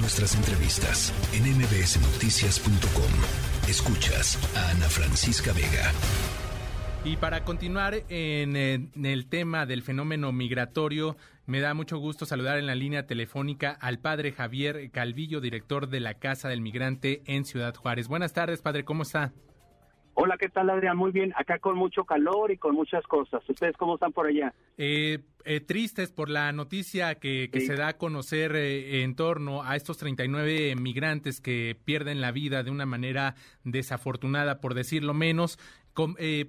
[0.00, 3.68] Nuestras entrevistas en mbsnoticias.com.
[3.68, 5.92] Escuchas a Ana Francisca Vega.
[7.04, 11.16] Y para continuar en, el tema del fenómeno migratorio,
[11.46, 15.98] me da mucho gusto saludar en la línea telefónica al padre Javier Calvillo, director de
[15.98, 18.06] la Casa del Migrante en Ciudad Juárez.
[18.06, 19.32] Buenas tardes, padre, ¿cómo está?
[20.20, 20.96] Hola, ¿qué tal Adrián?
[20.96, 23.40] Muy bien, acá con mucho calor y con muchas cosas.
[23.48, 24.52] ¿Ustedes cómo están por allá?
[24.76, 29.76] Eh, eh, tristes por la noticia que, se da a conocer eh, en torno a
[29.76, 35.56] estos 39 migrantes que pierden la vida de una manera desafortunada, por decirlo menos.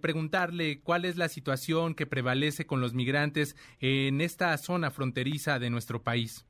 [0.02, 5.70] preguntarle cuál es la situación que prevalece con los migrantes en esta zona fronteriza de
[5.70, 6.44] nuestro país.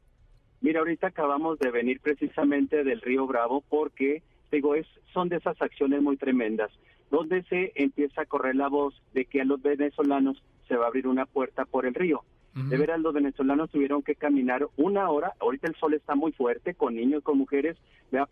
[0.62, 4.24] Mira, ahorita acabamos de venir precisamente del río Bravo porque,
[4.54, 6.72] digo, es, son de esas acciones muy tremendas
[7.10, 10.88] donde se empieza a correr la voz de que a los venezolanos se va a
[10.88, 12.24] abrir una puerta por el río.
[12.56, 15.34] De veras, los venezolanos tuvieron que caminar una hora.
[15.40, 17.78] Ahorita el sol está muy fuerte, con niños, con mujeres,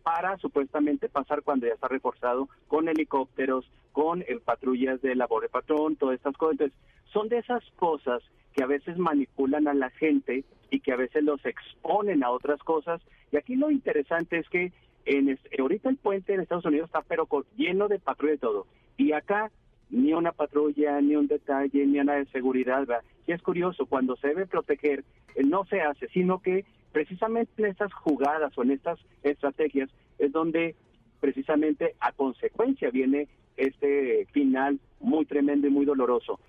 [0.04, 5.50] para supuestamente pasar cuando ya está reforzado con helicópteros, con el patrullas de labor de
[5.50, 6.54] patrón, todas estas cosas.
[6.54, 6.78] Entonces,
[7.14, 8.22] son de esas cosas
[8.54, 12.60] que a veces manipulan a la gente y que a veces los exponen a otras
[12.64, 13.02] cosas.
[13.32, 14.74] Y aquí lo interesante es que
[15.08, 18.68] en ahorita el puente en Estados Unidos está pero lleno de patrulla y todo.
[18.98, 19.52] Y acá
[19.90, 22.86] ni una patrulla, ni un detalle, ni nada de seguridad.
[23.26, 27.70] Y es curioso, cuando se debe proteger, eh, no se hace, sino que precisamente en
[27.70, 30.76] estas jugadas o en estas estrategias es donde
[31.22, 36.40] precisamente a consecuencia viene este final muy tremendo y muy doloroso.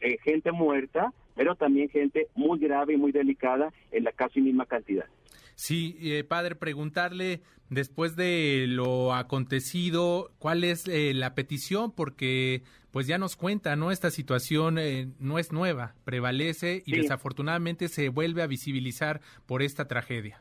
[0.00, 4.66] Eh, gente muerta, pero también gente muy grave y muy delicada en la casi misma
[4.66, 5.06] cantidad.
[5.58, 11.90] Sí, eh, padre, preguntarle después de lo acontecido, ¿cuál es eh, la petición?
[11.90, 13.90] Porque pues ya nos cuenta, ¿no?
[13.90, 19.88] Esta situación eh, no es nueva, prevalece y desafortunadamente se vuelve a visibilizar por esta
[19.88, 20.40] tragedia.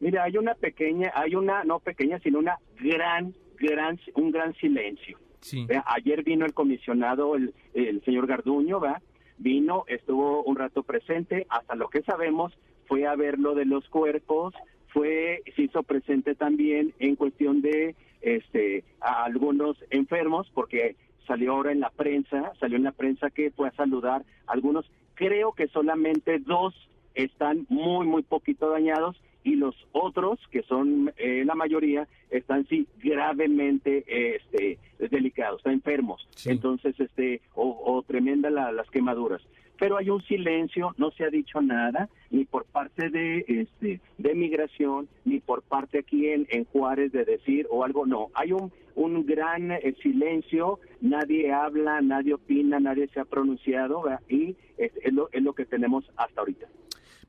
[0.00, 5.20] Mira, hay una pequeña, hay una, no pequeña, sino una gran, gran, un gran silencio.
[5.40, 5.68] Sí.
[5.86, 9.00] Ayer vino el comisionado, el, el señor Garduño, ¿va?
[9.38, 12.52] Vino, estuvo un rato presente, hasta lo que sabemos,
[12.92, 14.52] fue a ver lo de los cuerpos,
[14.88, 21.72] fue, se hizo presente también en cuestión de este a algunos enfermos, porque salió ahora
[21.72, 26.38] en la prensa, salió en la prensa que fue a saludar algunos, creo que solamente
[26.38, 26.74] dos
[27.14, 32.86] están muy, muy poquito dañados y los otros, que son eh, la mayoría, están sí
[33.02, 34.78] gravemente este,
[35.10, 36.26] delicados, están enfermos.
[36.44, 39.42] Entonces, este, o, tremenda las quemaduras
[39.78, 44.34] pero hay un silencio, no se ha dicho nada, ni por parte de este de
[44.36, 48.70] migración, ni por parte aquí en, en Juárez de decir o algo, no, hay un,
[48.94, 55.28] un gran eh, silencio, nadie habla, nadie opina, nadie se ha pronunciado, y es, lo,
[55.32, 56.68] es lo que tenemos hasta ahorita.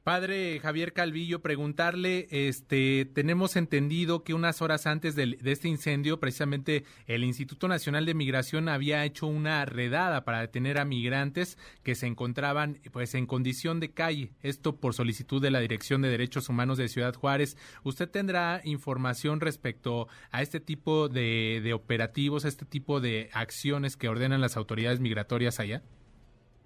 [0.03, 6.83] Padre Javier Calvillo, preguntarle, este, tenemos entendido que unas horas antes de, este incendio, precisamente
[7.07, 12.07] el Instituto Nacional de Migración había hecho una redada para detener a migrantes que se
[12.07, 14.33] encontraban, pues, en condición de calle.
[14.41, 17.55] Esto por solicitud de la Dirección de Derechos Humanos de Ciudad Juárez.
[17.83, 23.95] ¿Usted tendrá información respecto a este tipo de, de operativos, a este tipo de acciones
[23.95, 25.81] que ordenan las autoridades migratorias allá?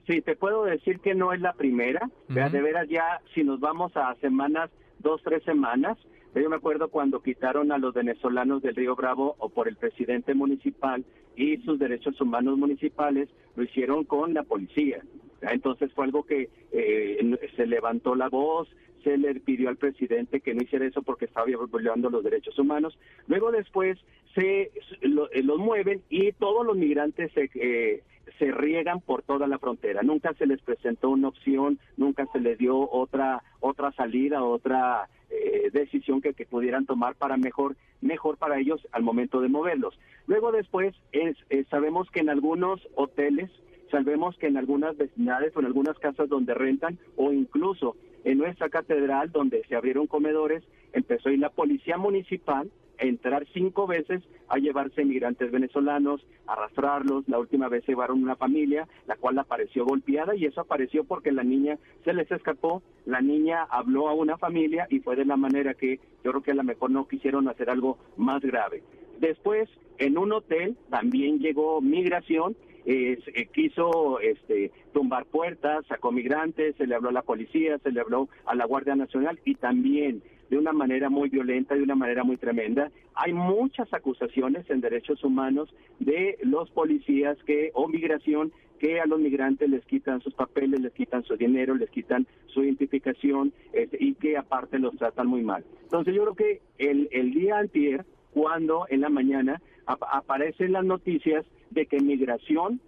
[0.07, 2.09] Sí, te puedo decir que no es la primera.
[2.29, 5.97] De veras ya, si nos vamos a semanas, dos, tres semanas,
[6.33, 10.33] yo me acuerdo cuando quitaron a los venezolanos del Río Bravo o por el presidente
[10.33, 11.03] municipal
[11.35, 15.01] y sus derechos humanos municipales, lo hicieron con la policía.
[15.41, 18.69] Entonces fue algo que eh, se levantó la voz,
[19.03, 22.97] se le pidió al presidente que no hiciera eso porque estaba violando los derechos humanos.
[23.27, 23.99] Luego después
[24.35, 27.49] se los mueven y todos los migrantes se...
[27.55, 28.03] Eh,
[28.37, 30.01] se riegan por toda la frontera.
[30.03, 35.69] Nunca se les presentó una opción, nunca se les dio otra otra salida, otra eh,
[35.73, 39.99] decisión que, que, pudieran tomar para mejor mejor para ellos al momento de moverlos.
[40.27, 43.49] Luego después es, eh, sabemos que en algunos hoteles,
[43.91, 48.69] sabemos que en algunas vecindades o en algunas casas donde rentan o incluso en nuestra
[48.69, 55.05] catedral donde se abrieron comedores, empezó a la policía municipal entrar cinco veces a llevarse
[55.05, 57.27] migrantes venezolanos, arrastrarlos.
[57.27, 61.43] La última vez llevaron una familia, la cual apareció golpeada y eso apareció porque la
[61.43, 62.81] niña se les escapó.
[63.05, 66.51] La niña habló a una familia y fue de la manera que yo creo que
[66.51, 68.83] a lo mejor no quisieron hacer algo más grave.
[69.19, 72.55] Después, en un hotel también llegó migración
[72.89, 73.19] eh,
[73.53, 78.29] quiso este, tumbar puertas, sacó migrantes, se le habló a la policía, se le habló
[78.45, 82.37] a la Guardia Nacional y también de una manera muy violenta, de una manera muy
[82.37, 82.91] tremenda.
[83.15, 89.19] Hay muchas acusaciones en derechos humanos de los policías que o migración que a los
[89.19, 94.13] migrantes les quitan sus papeles, les quitan su dinero, les quitan su identificación este, y
[94.13, 95.65] que aparte los tratan muy mal.
[95.83, 101.45] Entonces yo creo que el, el día anterior, cuando en la mañana aparecen las noticias
[101.71, 102.81] de que migración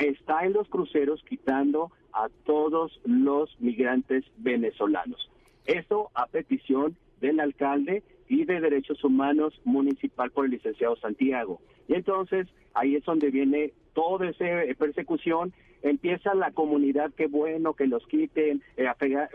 [0.00, 5.30] está en los cruceros quitando a todos los migrantes venezolanos.
[5.66, 11.60] Eso a petición del alcalde y de Derechos Humanos Municipal por el licenciado Santiago.
[11.88, 14.44] Y entonces ahí es donde viene toda esa
[14.78, 15.52] persecución,
[15.82, 18.86] empieza la comunidad, qué bueno que los quiten, eh,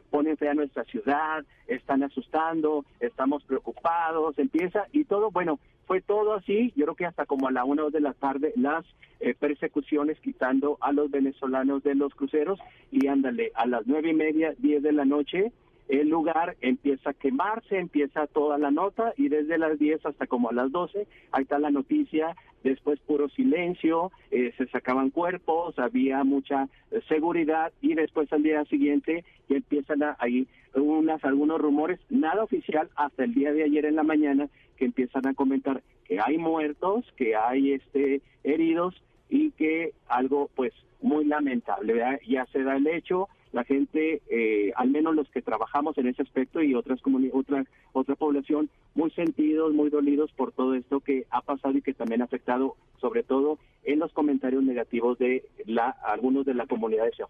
[0.10, 6.36] ponen fe a nuestra ciudad, están asustando, estamos preocupados, empieza y todo, bueno, fue todo
[6.36, 8.86] así, yo creo que hasta como a la una de la tarde las
[9.20, 12.60] eh, persecuciones quitando a los venezolanos de los cruceros
[12.92, 15.52] y ándale, a las nueve y media, diez de la noche,
[15.92, 20.50] el lugar empieza a quemarse, empieza toda la nota y desde las 10 hasta como
[20.50, 22.34] a las 12, ahí está la noticia,
[22.64, 28.64] después puro silencio, eh, se sacaban cuerpos, había mucha eh, seguridad y después al día
[28.66, 33.84] siguiente ya empiezan a, ahí unas, algunos rumores, nada oficial hasta el día de ayer
[33.84, 34.48] en la mañana
[34.78, 38.96] que empiezan a comentar que hay muertos, que hay este heridos
[39.30, 40.72] y que algo pues
[41.02, 45.98] muy lamentable, ya se da el hecho, la gente, eh, al menos los que trabajamos
[45.98, 47.00] en ese aspecto y otras
[47.34, 51.94] otra otra población, muy sentidos, muy dolidos por todo esto que ha pasado y que
[51.94, 57.06] también ha afectado, sobre todo en los comentarios negativos de la algunos de la comunidad
[57.06, 57.30] de Ciudad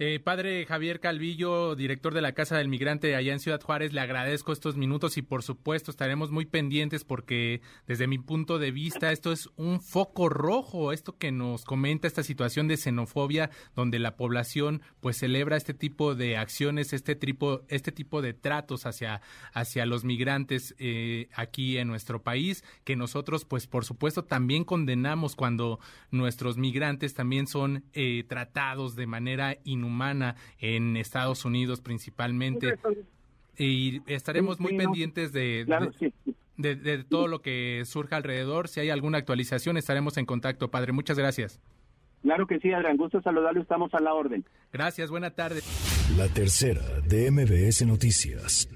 [0.00, 4.00] eh, padre Javier Calvillo, director de la Casa del Migrante allá en Ciudad Juárez, le
[4.00, 9.12] agradezco estos minutos y por supuesto estaremos muy pendientes porque desde mi punto de vista
[9.12, 14.16] esto es un foco rojo, esto que nos comenta esta situación de xenofobia donde la
[14.16, 19.20] población pues celebra este tipo de acciones, este tipo, este tipo de tratos hacia,
[19.52, 25.36] hacia los migrantes eh, aquí en nuestro país, que nosotros pues por supuesto también condenamos
[25.36, 25.78] cuando
[26.10, 32.78] nuestros migrantes también son eh, tratados de manera inhumana humana en Estados Unidos principalmente.
[33.56, 35.64] Y estaremos muy pendientes de,
[36.56, 38.68] de, todo lo que surja alrededor.
[38.68, 40.92] Si hay alguna actualización, estaremos en contacto, padre.
[40.92, 41.60] Muchas gracias.
[42.22, 42.96] Claro que sí, Adrián.
[42.96, 43.60] Gusto saludarlo.
[43.60, 44.44] Estamos a la orden.
[44.72, 45.10] Gracias.
[45.10, 45.60] Buena tarde.
[46.16, 48.68] La tercera de MBS Noticias.